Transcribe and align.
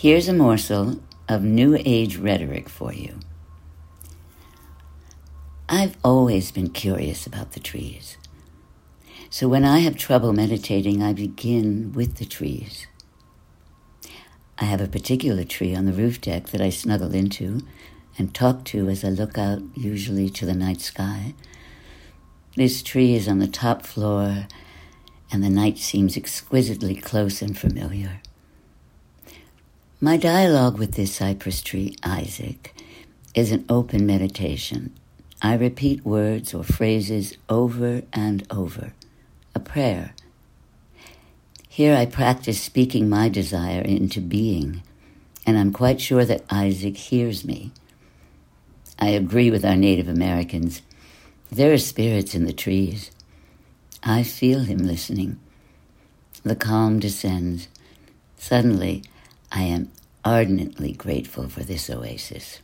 Here's 0.00 0.28
a 0.28 0.32
morsel 0.32 0.98
of 1.28 1.44
New 1.44 1.76
Age 1.78 2.16
rhetoric 2.16 2.70
for 2.70 2.90
you. 2.90 3.20
I've 5.68 5.94
always 6.02 6.50
been 6.50 6.70
curious 6.70 7.26
about 7.26 7.52
the 7.52 7.60
trees. 7.60 8.16
So 9.28 9.46
when 9.46 9.62
I 9.62 9.80
have 9.80 9.98
trouble 9.98 10.32
meditating, 10.32 11.02
I 11.02 11.12
begin 11.12 11.92
with 11.92 12.16
the 12.16 12.24
trees. 12.24 12.86
I 14.56 14.64
have 14.64 14.80
a 14.80 14.88
particular 14.88 15.44
tree 15.44 15.74
on 15.74 15.84
the 15.84 15.92
roof 15.92 16.18
deck 16.18 16.46
that 16.46 16.62
I 16.62 16.70
snuggle 16.70 17.14
into 17.14 17.60
and 18.16 18.34
talk 18.34 18.64
to 18.72 18.88
as 18.88 19.04
I 19.04 19.10
look 19.10 19.36
out, 19.36 19.60
usually 19.74 20.30
to 20.30 20.46
the 20.46 20.54
night 20.54 20.80
sky. 20.80 21.34
This 22.56 22.82
tree 22.82 23.14
is 23.14 23.28
on 23.28 23.38
the 23.38 23.46
top 23.46 23.84
floor, 23.84 24.46
and 25.30 25.44
the 25.44 25.50
night 25.50 25.76
seems 25.76 26.16
exquisitely 26.16 26.94
close 26.94 27.42
and 27.42 27.58
familiar. 27.58 28.22
My 30.02 30.16
dialogue 30.16 30.78
with 30.78 30.92
this 30.92 31.14
cypress 31.14 31.60
tree, 31.60 31.94
Isaac, 32.02 32.74
is 33.34 33.52
an 33.52 33.66
open 33.68 34.06
meditation. 34.06 34.94
I 35.42 35.54
repeat 35.56 36.06
words 36.06 36.54
or 36.54 36.64
phrases 36.64 37.36
over 37.50 38.00
and 38.10 38.46
over, 38.50 38.94
a 39.54 39.60
prayer. 39.60 40.14
Here 41.68 41.94
I 41.94 42.06
practice 42.06 42.58
speaking 42.58 43.10
my 43.10 43.28
desire 43.28 43.82
into 43.82 44.22
being, 44.22 44.82
and 45.44 45.58
I'm 45.58 45.70
quite 45.70 46.00
sure 46.00 46.24
that 46.24 46.46
Isaac 46.48 46.96
hears 46.96 47.44
me. 47.44 47.70
I 48.98 49.08
agree 49.08 49.50
with 49.50 49.66
our 49.66 49.76
Native 49.76 50.08
Americans. 50.08 50.80
There 51.52 51.74
are 51.74 51.78
spirits 51.78 52.34
in 52.34 52.46
the 52.46 52.54
trees. 52.54 53.10
I 54.02 54.22
feel 54.22 54.60
him 54.60 54.78
listening. 54.78 55.38
The 56.42 56.56
calm 56.56 57.00
descends. 57.00 57.68
Suddenly, 58.38 59.02
I 59.52 59.62
am 59.62 59.90
ardently 60.24 60.92
grateful 60.92 61.48
for 61.48 61.62
this 61.62 61.90
oasis. 61.90 62.60